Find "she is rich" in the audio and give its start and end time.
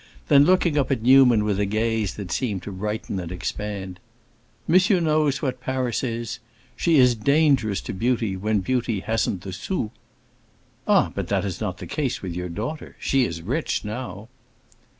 12.99-13.85